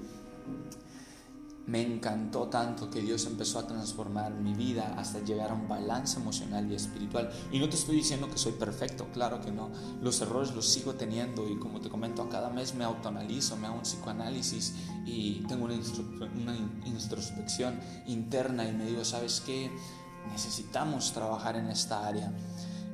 me 1.67 1.81
encantó 1.81 2.47
tanto 2.47 2.89
que 2.91 3.01
Dios 3.01 3.25
empezó 3.25 3.59
a 3.59 3.67
transformar 3.67 4.33
mi 4.35 4.53
vida 4.53 4.93
hasta 4.97 5.19
llegar 5.19 5.49
a 5.49 5.55
un 5.55 5.67
balance 5.67 6.19
emocional 6.19 6.71
y 6.71 6.75
espiritual. 6.75 7.31
Y 7.51 7.59
no 7.59 7.67
te 7.69 7.75
estoy 7.75 7.95
diciendo 7.95 8.29
que 8.29 8.37
soy 8.37 8.51
perfecto, 8.53 9.07
claro 9.13 9.41
que 9.41 9.51
no. 9.51 9.71
Los 10.01 10.21
errores 10.21 10.53
los 10.53 10.67
sigo 10.67 10.93
teniendo 10.93 11.49
y 11.49 11.57
como 11.57 11.81
te 11.81 11.89
comento, 11.89 12.21
a 12.21 12.29
cada 12.29 12.49
mes 12.49 12.75
me 12.75 12.83
autoanalizo, 12.83 13.57
me 13.57 13.67
hago 13.67 13.77
un 13.77 13.81
psicoanálisis 13.81 14.75
y 15.05 15.43
tengo 15.47 15.65
una, 15.65 15.75
una 15.75 16.55
introspección 16.85 17.79
interna 18.05 18.67
y 18.67 18.71
me 18.71 18.85
digo, 18.85 19.03
¿sabes 19.03 19.41
qué? 19.43 19.71
Necesitamos 20.31 21.13
trabajar 21.13 21.55
en 21.55 21.69
esta 21.69 22.05
área. 22.05 22.31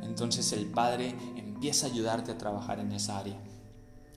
Entonces 0.01 0.51
el 0.53 0.67
Padre 0.67 1.15
empieza 1.35 1.87
a 1.87 1.89
ayudarte 1.89 2.31
a 2.31 2.37
trabajar 2.37 2.79
en 2.79 2.91
esa 2.93 3.17
área. 3.17 3.50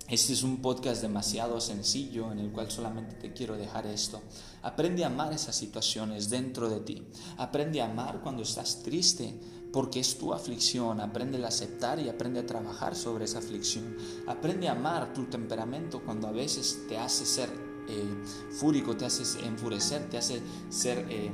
Este 0.07 0.35
es 0.35 0.43
un 0.43 0.59
podcast 0.61 1.01
demasiado 1.01 1.63
sencillo 1.63 2.31
en 2.31 2.39
el 2.39 2.53
cual 2.53 2.71
solamente 2.71 3.15
te 3.15 3.33
quiero 3.33 3.57
dejar 3.57 3.87
esto. 3.87 4.21
Aprende 4.61 5.03
a 5.03 5.07
amar 5.07 5.33
esas 5.33 5.57
situaciones 5.57 6.29
dentro 6.29 6.69
de 6.69 6.81
ti. 6.81 7.09
Aprende 7.39 7.81
a 7.81 7.87
amar 7.87 8.21
cuando 8.21 8.43
estás 8.43 8.83
triste 8.83 9.35
porque 9.73 10.01
es 10.01 10.19
tu 10.19 10.35
aflicción. 10.35 11.01
Aprende 11.01 11.43
a 11.43 11.49
aceptar 11.49 11.99
y 12.01 12.11
aprende 12.11 12.41
a 12.41 12.47
trabajar 12.47 12.95
sobre 12.95 13.25
esa 13.25 13.39
aflicción. 13.39 13.97
Aprende 14.27 14.69
a 14.69 14.73
amar 14.73 15.15
tu 15.15 15.25
temperamento 15.25 16.03
cuando 16.05 16.29
a 16.29 16.33
veces 16.33 16.83
te 16.87 16.99
hace 16.99 17.25
ser 17.25 17.49
eh, 17.89 18.25
fúrico, 18.61 18.95
te 18.99 19.07
hace 19.07 19.23
enfurecer, 19.47 20.11
te 20.11 20.19
hace 20.19 20.43
ser, 20.69 21.07
eh, 21.09 21.33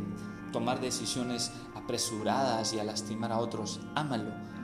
tomar 0.52 0.80
decisiones 0.80 1.50
apresuradas 1.74 2.72
y 2.72 2.78
a 2.78 2.84
lastimar 2.84 3.32
a 3.32 3.40
otros. 3.40 3.80
Ámalo 3.96 4.59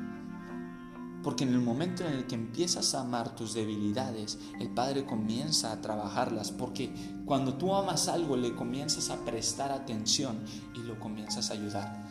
porque 1.27 1.43
en 1.43 1.55
el 1.55 1.61
momento 1.61 2.07
en 2.07 2.13
el 2.13 2.29
que 2.29 2.37
empiezas 2.37 2.95
a 2.95 3.01
amar 3.01 3.35
tus 3.35 3.53
debilidades, 3.53 4.39
el 4.61 4.71
Padre 4.71 5.05
comienza 5.05 5.73
a 5.73 5.81
trabajarlas. 5.81 6.53
Porque 6.53 6.95
cuando 7.25 7.55
tú 7.55 7.75
amas 7.75 8.07
algo, 8.07 8.37
le 8.37 8.55
comienzas 8.55 9.11
a 9.11 9.25
prestar 9.25 9.73
atención 9.73 10.39
y 10.77 10.87
lo 10.87 11.01
comienzas 11.01 11.51
a 11.51 11.55
ayudar. 11.55 12.07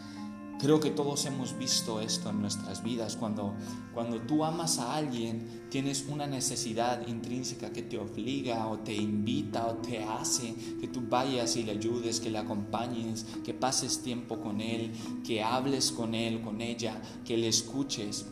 Creo 0.59 0.81
que 0.81 0.91
todos 0.91 1.25
hemos 1.27 1.57
visto 1.57 2.01
esto 2.01 2.29
en 2.29 2.41
nuestras 2.41 2.83
vidas. 2.83 3.15
Cuando, 3.15 3.55
cuando 3.93 4.19
tú 4.19 4.43
amas 4.43 4.79
a 4.79 4.95
alguien, 4.95 5.65
tienes 5.69 6.07
una 6.09 6.27
necesidad 6.27 7.07
intrínseca 7.07 7.71
que 7.71 7.83
te 7.83 7.97
obliga 7.97 8.67
o 8.67 8.79
te 8.79 8.93
invita 8.93 9.65
o 9.65 9.75
te 9.75 10.03
hace 10.03 10.53
que 10.81 10.89
tú 10.89 11.01
vayas 11.07 11.55
y 11.55 11.63
le 11.63 11.71
ayudes, 11.71 12.19
que 12.19 12.29
le 12.29 12.39
acompañes, 12.39 13.25
que 13.45 13.53
pases 13.53 14.03
tiempo 14.03 14.41
con 14.41 14.59
él, 14.59 14.91
que 15.25 15.41
hables 15.41 15.93
con 15.93 16.15
él, 16.15 16.41
con 16.41 16.59
ella, 16.59 17.01
que 17.23 17.37
le 17.37 17.47
escuches. 17.47 18.25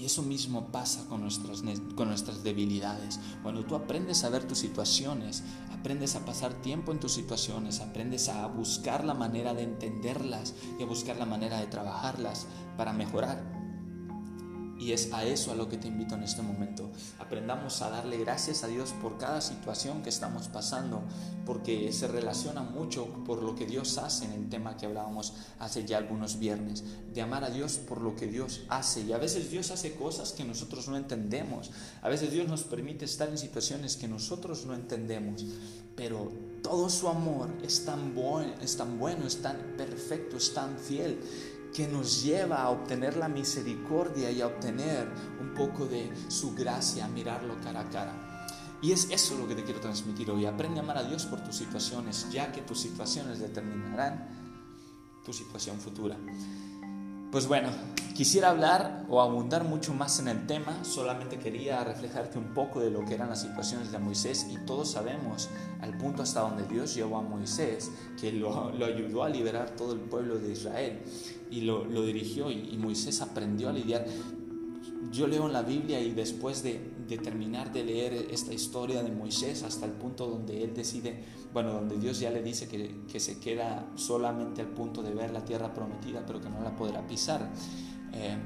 Y 0.00 0.06
eso 0.06 0.22
mismo 0.22 0.68
pasa 0.72 1.06
con 1.10 1.20
nuestras, 1.20 1.62
con 1.94 2.08
nuestras 2.08 2.42
debilidades. 2.42 3.20
Cuando 3.42 3.66
tú 3.66 3.74
aprendes 3.74 4.24
a 4.24 4.30
ver 4.30 4.44
tus 4.44 4.56
situaciones, 4.56 5.42
aprendes 5.72 6.16
a 6.16 6.24
pasar 6.24 6.54
tiempo 6.62 6.90
en 6.90 7.00
tus 7.00 7.12
situaciones, 7.12 7.80
aprendes 7.80 8.30
a 8.30 8.46
buscar 8.46 9.04
la 9.04 9.12
manera 9.12 9.52
de 9.52 9.62
entenderlas 9.62 10.54
y 10.78 10.82
a 10.82 10.86
buscar 10.86 11.18
la 11.18 11.26
manera 11.26 11.60
de 11.60 11.66
trabajarlas 11.66 12.46
para 12.78 12.94
mejorar. 12.94 13.59
Y 14.80 14.92
es 14.92 15.12
a 15.12 15.24
eso 15.24 15.52
a 15.52 15.54
lo 15.54 15.68
que 15.68 15.76
te 15.76 15.88
invito 15.88 16.14
en 16.14 16.22
este 16.22 16.40
momento. 16.40 16.90
Aprendamos 17.18 17.82
a 17.82 17.90
darle 17.90 18.16
gracias 18.16 18.64
a 18.64 18.66
Dios 18.66 18.94
por 19.02 19.18
cada 19.18 19.42
situación 19.42 20.02
que 20.02 20.08
estamos 20.08 20.48
pasando, 20.48 21.02
porque 21.44 21.92
se 21.92 22.08
relaciona 22.08 22.62
mucho 22.62 23.06
por 23.26 23.42
lo 23.42 23.54
que 23.54 23.66
Dios 23.66 23.98
hace 23.98 24.24
en 24.24 24.32
el 24.32 24.48
tema 24.48 24.78
que 24.78 24.86
hablábamos 24.86 25.34
hace 25.58 25.84
ya 25.84 25.98
algunos 25.98 26.38
viernes, 26.38 26.82
de 27.12 27.20
amar 27.20 27.44
a 27.44 27.50
Dios 27.50 27.76
por 27.76 28.00
lo 28.00 28.16
que 28.16 28.26
Dios 28.26 28.62
hace. 28.70 29.02
Y 29.02 29.12
a 29.12 29.18
veces 29.18 29.50
Dios 29.50 29.70
hace 29.70 29.94
cosas 29.94 30.32
que 30.32 30.44
nosotros 30.44 30.88
no 30.88 30.96
entendemos. 30.96 31.70
A 32.00 32.08
veces 32.08 32.32
Dios 32.32 32.48
nos 32.48 32.64
permite 32.64 33.04
estar 33.04 33.28
en 33.28 33.36
situaciones 33.36 33.96
que 33.96 34.08
nosotros 34.08 34.64
no 34.64 34.72
entendemos. 34.72 35.44
Pero 35.94 36.32
todo 36.62 36.88
su 36.88 37.08
amor 37.08 37.50
es 37.62 37.84
tan, 37.84 38.14
bueno, 38.14 38.54
es 38.62 38.78
tan 38.78 38.98
bueno, 38.98 39.26
es 39.26 39.42
tan 39.42 39.58
perfecto, 39.76 40.38
es 40.38 40.54
tan 40.54 40.78
fiel 40.78 41.20
que 41.74 41.88
nos 41.88 42.22
lleva 42.22 42.62
a 42.62 42.70
obtener 42.70 43.16
la 43.16 43.28
misericordia 43.28 44.30
y 44.30 44.40
a 44.40 44.46
obtener 44.46 45.08
un 45.40 45.54
poco 45.54 45.86
de 45.86 46.12
su 46.28 46.54
gracia, 46.54 47.04
a 47.04 47.08
mirarlo 47.08 47.60
cara 47.62 47.80
a 47.80 47.88
cara. 47.88 48.48
Y 48.82 48.92
es 48.92 49.10
eso 49.10 49.36
lo 49.36 49.46
que 49.46 49.54
te 49.54 49.62
quiero 49.62 49.80
transmitir 49.80 50.30
hoy. 50.30 50.46
Aprende 50.46 50.80
a 50.80 50.82
amar 50.82 50.98
a 50.98 51.04
Dios 51.04 51.26
por 51.26 51.40
tus 51.44 51.56
situaciones, 51.56 52.28
ya 52.30 52.50
que 52.50 52.62
tus 52.62 52.80
situaciones 52.80 53.38
determinarán 53.38 54.28
tu 55.24 55.32
situación 55.32 55.78
futura. 55.78 56.16
Pues 57.30 57.46
bueno, 57.46 57.68
quisiera 58.16 58.50
hablar 58.50 59.04
o 59.08 59.20
abundar 59.20 59.62
mucho 59.62 59.94
más 59.94 60.18
en 60.18 60.26
el 60.26 60.48
tema, 60.48 60.82
solamente 60.84 61.38
quería 61.38 61.84
reflejarte 61.84 62.38
un 62.38 62.52
poco 62.54 62.80
de 62.80 62.90
lo 62.90 63.04
que 63.04 63.14
eran 63.14 63.28
las 63.28 63.42
situaciones 63.42 63.92
de 63.92 64.00
Moisés 64.00 64.48
y 64.50 64.56
todos 64.66 64.90
sabemos 64.90 65.48
al 65.80 65.96
punto 65.96 66.24
hasta 66.24 66.40
donde 66.40 66.64
Dios 66.64 66.92
llevó 66.92 67.18
a 67.18 67.22
Moisés, 67.22 67.92
que 68.20 68.32
lo, 68.32 68.72
ayudó 68.84 69.22
a 69.22 69.28
liberar 69.28 69.70
todo 69.76 69.92
el 69.92 70.00
pueblo 70.00 70.38
de 70.38 70.50
Israel 70.50 70.98
y 71.52 71.60
lo, 71.60 71.84
dirigió 72.02 72.50
y 72.50 72.76
Moisés 72.78 73.22
aprendió 73.22 73.68
a 73.68 73.72
lidiar. 73.72 74.04
Yo 75.12 75.28
leo 75.28 75.46
en 75.46 75.52
la 75.52 75.62
Biblia 75.62 76.00
y 76.00 76.10
después 76.10 76.64
de, 76.64 76.80
de, 77.10 77.18
terminar 77.18 77.72
de 77.72 77.84
leer 77.84 78.28
esta 78.30 78.52
historia 78.52 79.02
de 79.02 79.10
Moisés 79.10 79.62
hasta 79.62 79.86
el 79.86 79.92
punto 79.92 80.26
donde 80.26 80.62
él 80.62 80.74
decide, 80.74 81.24
bueno, 81.52 81.72
donde 81.72 81.98
Dios 81.98 82.20
ya 82.20 82.30
le 82.30 82.42
dice 82.42 82.68
que, 82.68 83.02
que, 83.10 83.20
se 83.20 83.38
queda 83.38 83.90
solamente 83.96 84.62
al 84.62 84.68
punto 84.68 85.02
de 85.02 85.12
ver 85.12 85.30
la 85.30 85.44
tierra 85.44 85.74
prometida, 85.74 86.24
pero 86.26 86.40
que 86.40 86.48
no 86.48 86.60
la 86.62 86.74
podrá 86.74 87.06
pisar. 87.06 87.50
Eh, 88.12 88.36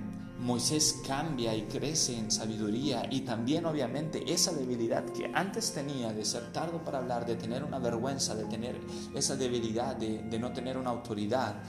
Moisés 0.41 1.01
cambia 1.07 1.55
y 1.55 1.63
crece 1.63 2.19
en 2.19 2.31
sabiduría 2.31 3.07
y 3.09 3.21
también 3.21 3.67
obviamente 3.67 4.33
esa 4.33 4.53
debilidad 4.53 5.05
que 5.05 5.31
antes 5.33 5.73
tenía 5.73 6.13
de 6.13 6.25
ser 6.25 6.53
tardo 6.53 6.83
para 6.83 6.99
hablar, 6.99 7.25
de 7.25 7.37
tener 7.37 7.63
una 7.63 7.79
vergüenza, 7.79 8.35
de 8.35 8.45
tener 8.45 8.81
esa 9.15 9.37
debilidad 9.37 9.95
de, 9.97 10.19
de 10.23 10.39
no 10.39 10.53
tener 10.53 10.77
una 10.77 10.91
autoridad, 10.91 11.63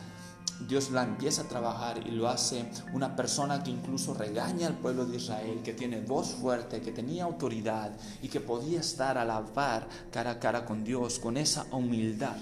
Dios 0.60 0.90
la 0.92 1.04
empieza 1.04 1.44
a 1.44 1.48
trabajar 1.48 2.08
y 2.08 2.12
lo 2.12 2.30
hace 2.30 2.66
una 2.94 3.16
persona 3.16 3.62
que 3.62 3.72
incluso 3.72 4.14
regaña 4.14 4.68
al 4.68 4.78
pueblo 4.78 5.06
de 5.06 5.18
Israel, 5.18 5.62
que 5.64 5.74
tiene 5.74 6.02
voz 6.02 6.30
fuerte, 6.30 6.82
que 6.82 6.92
tenía 6.92 7.26
autoridad 7.26 7.92
y 8.22 8.30
que 8.30 8.40
podía 8.40 8.80
estar 8.80 9.18
a 9.18 9.26
la 9.26 9.46
par 9.46 9.88
cara 10.12 10.32
a 10.32 10.40
cara 10.40 10.66
con 10.66 10.84
Dios, 10.84 11.20
con 11.20 11.38
esa 11.38 11.66
humildad. 11.72 12.38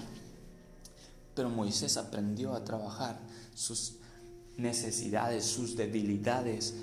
Pero 1.34 1.50
Moisés 1.50 1.96
aprendió 1.96 2.54
a 2.54 2.64
trabajar 2.64 3.18
sus 3.54 3.96
necesidades, 4.56 5.44
sus 5.44 5.76
debilidades 5.76 6.74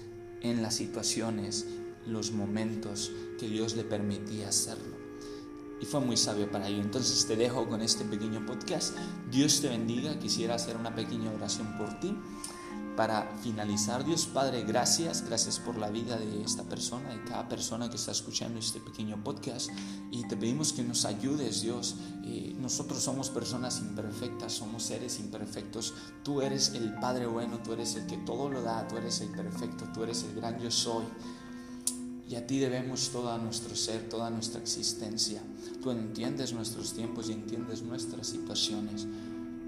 en 0.42 0.62
las 0.62 0.76
situaciones, 0.76 1.66
los 2.06 2.32
momentos 2.32 3.12
que 3.40 3.48
Dios 3.48 3.76
le 3.76 3.84
permitía 3.84 4.50
hacerlo 4.50 5.01
y 5.82 5.86
fue 5.86 6.00
muy 6.00 6.16
sabio 6.16 6.50
para 6.50 6.68
ello. 6.68 6.82
Entonces 6.82 7.26
te 7.26 7.36
dejo 7.36 7.68
con 7.68 7.82
este 7.82 8.06
pequeño 8.06 8.46
podcast. 8.46 8.96
Dios 9.32 9.62
te 9.62 9.70
bendiga. 9.70 10.20
Quisiera 10.20 10.56
hacer 10.56 10.78
una 10.78 10.96
pequeña 10.96 11.32
oración 11.32 11.76
por 11.78 12.00
ti. 12.00 12.16
Para 12.96 13.24
finalizar, 13.42 14.06
Dios 14.06 14.28
Padre, 14.28 14.64
gracias, 14.64 15.24
gracias 15.26 15.60
por 15.60 15.78
la 15.78 15.90
vida 15.90 16.18
de 16.18 16.44
esta 16.44 16.64
persona, 16.64 17.10
de 17.10 17.24
cada 17.24 17.48
persona 17.48 17.90
que 17.90 17.96
está 17.96 18.12
escuchando 18.12 18.60
este 18.60 18.80
pequeño 18.80 19.24
podcast. 19.24 19.72
Y 20.12 20.28
te 20.28 20.38
pedimos 20.38 20.72
que 20.72 20.84
nos 20.84 21.06
ayudes, 21.06 21.62
Dios. 21.62 21.96
Eh, 22.26 22.54
nosotros 22.60 23.02
somos 23.02 23.30
personas 23.30 23.80
imperfectas, 23.80 24.54
somos 24.54 24.84
seres 24.84 25.20
imperfectos. 25.20 25.96
Tú 26.22 26.42
eres 26.42 26.74
el 26.76 26.94
Padre 27.00 27.26
bueno, 27.26 27.60
tú 27.64 27.74
eres 27.74 27.96
el 27.96 28.06
que 28.06 28.18
todo 28.18 28.50
lo 28.50 28.62
da, 28.62 28.88
tú 28.88 28.98
eres 28.98 29.22
el 29.22 29.30
perfecto, 29.30 29.86
tú 29.94 30.04
eres 30.04 30.24
el 30.24 30.36
gran 30.36 30.60
yo 30.60 30.70
soy. 30.70 31.06
Y 32.32 32.36
a 32.38 32.48
ti 32.48 32.60
debemos 32.60 33.10
todo 33.10 33.38
nuestro 33.40 33.76
ser, 33.76 34.08
toda 34.08 34.30
nuestra 34.30 34.62
existencia. 34.62 35.42
Tú 35.84 35.92
entiendes 35.92 36.54
nuestros 36.54 36.94
tiempos 36.94 37.28
y 37.28 37.34
entiendes 37.34 37.82
nuestras 37.82 38.26
situaciones. 38.26 39.06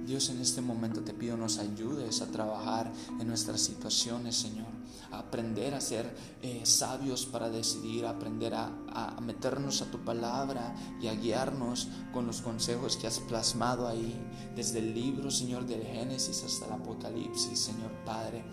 Dios, 0.06 0.30
en 0.30 0.40
este 0.40 0.62
momento 0.62 1.02
te 1.02 1.14
pido 1.14 1.36
nos 1.36 1.58
ayudes 1.58 2.22
a 2.22 2.28
trabajar 2.28 2.90
en 3.20 3.28
nuestras 3.28 3.60
situaciones, 3.60 4.38
Señor. 4.38 4.70
A 5.12 5.20
aprender 5.20 5.74
a 5.74 5.82
ser 5.82 6.16
eh, 6.42 6.62
sabios 6.64 7.26
para 7.26 7.50
decidir, 7.50 8.06
aprender 8.06 8.54
a, 8.54 8.72
a, 8.94 9.20
meternos 9.20 9.82
a 9.82 9.92
tu 9.92 10.00
palabra 10.00 10.74
y 11.02 11.08
a 11.08 11.16
guiarnos 11.16 11.90
con 12.14 12.26
los 12.26 12.42
consejos 12.42 12.96
que 12.96 13.08
has 13.08 13.20
plasmado 13.20 13.90
ahí, 13.90 14.16
desde 14.56 14.80
el 14.80 14.94
libro, 14.94 15.32
Señor, 15.32 15.66
del 15.66 15.84
Génesis 15.84 16.42
hasta 16.46 16.68
el 16.68 16.72
Apocalipsis, 16.72 17.60
Señor 17.60 17.92
Padre 18.06 18.46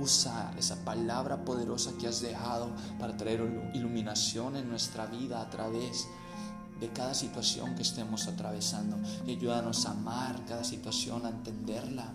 Usa 0.00 0.54
esa 0.58 0.84
palabra 0.84 1.44
poderosa 1.44 1.92
que 1.98 2.08
has 2.08 2.20
dejado 2.20 2.70
para 2.98 3.16
traer 3.16 3.40
iluminación 3.74 4.56
en 4.56 4.68
nuestra 4.68 5.06
vida 5.06 5.40
a 5.40 5.50
través 5.50 6.06
de 6.80 6.88
cada 6.88 7.14
situación 7.14 7.74
que 7.74 7.82
estemos 7.82 8.26
atravesando. 8.26 8.96
Y 9.26 9.32
ayúdanos 9.32 9.86
a 9.86 9.92
amar 9.92 10.44
cada 10.46 10.64
situación, 10.64 11.26
a 11.26 11.30
entenderla, 11.30 12.12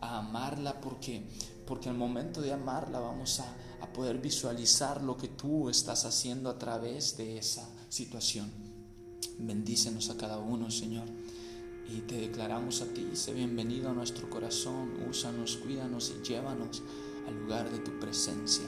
a 0.00 0.18
amarla 0.18 0.80
porque, 0.80 1.28
porque 1.66 1.88
al 1.88 1.96
momento 1.96 2.40
de 2.40 2.52
amarla 2.52 3.00
vamos 3.00 3.40
a, 3.40 3.46
a 3.82 3.92
poder 3.92 4.18
visualizar 4.18 5.02
lo 5.02 5.16
que 5.16 5.28
tú 5.28 5.68
estás 5.68 6.04
haciendo 6.04 6.50
a 6.50 6.58
través 6.58 7.16
de 7.16 7.38
esa 7.38 7.68
situación. 7.88 8.50
Bendícenos 9.38 10.10
a 10.10 10.16
cada 10.16 10.38
uno, 10.38 10.70
Señor. 10.70 11.06
Y 11.90 12.02
te 12.02 12.20
declaramos 12.20 12.82
a 12.82 12.86
ti, 12.92 13.08
sé 13.14 13.32
bienvenido 13.32 13.88
a 13.88 13.94
nuestro 13.94 14.28
corazón, 14.28 14.90
úsanos, 15.08 15.56
cuídanos 15.56 16.14
y 16.14 16.22
llévanos 16.22 16.82
al 17.26 17.40
lugar 17.40 17.70
de 17.70 17.78
tu 17.78 17.98
presencia. 17.98 18.66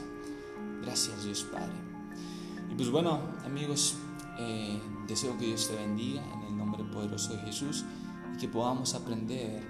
Gracias 0.81 1.23
Dios 1.23 1.43
Padre. 1.43 1.75
Y 2.71 2.73
pues 2.73 2.89
bueno, 2.89 3.19
amigos, 3.45 3.95
eh, 4.39 4.81
deseo 5.07 5.37
que 5.37 5.45
Dios 5.45 5.67
te 5.67 5.75
bendiga 5.75 6.23
en 6.33 6.47
el 6.47 6.57
nombre 6.57 6.83
poderoso 6.85 7.33
de 7.33 7.41
Jesús 7.41 7.85
y 8.33 8.39
que 8.39 8.47
podamos 8.47 8.95
aprender 8.95 9.63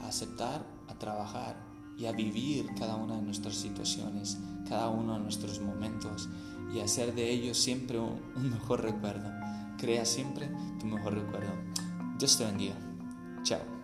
a 0.00 0.08
aceptar, 0.08 0.66
a 0.88 0.98
trabajar 0.98 1.64
y 1.96 2.06
a 2.06 2.12
vivir 2.12 2.66
cada 2.76 2.96
una 2.96 3.14
de 3.16 3.22
nuestras 3.22 3.54
situaciones, 3.54 4.36
cada 4.68 4.88
uno 4.88 5.14
de 5.14 5.20
nuestros 5.20 5.60
momentos 5.60 6.28
y 6.74 6.80
hacer 6.80 7.14
de 7.14 7.30
ellos 7.30 7.56
siempre 7.56 8.00
un 8.00 8.50
mejor 8.50 8.82
recuerdo. 8.82 9.30
Crea 9.78 10.04
siempre 10.04 10.50
tu 10.80 10.86
mejor 10.86 11.14
recuerdo. 11.14 11.52
Dios 12.18 12.36
te 12.36 12.44
bendiga. 12.44 12.85
Tchau! 13.46 13.75